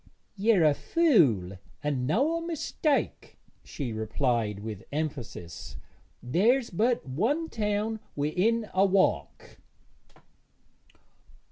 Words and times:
'Yer 0.35 0.63
a 0.63 0.73
fool 0.73 1.59
and 1.83 2.07
noä 2.07 2.41
mistake,' 2.43 3.37
she 3.63 3.93
replied 3.93 4.61
with 4.61 4.81
emphasis. 4.91 5.77
'There's 6.23 6.71
but 6.71 7.07
one 7.07 7.47
town 7.49 7.99
wi'in 8.17 8.67
a 8.73 8.83
walk.' 8.83 9.59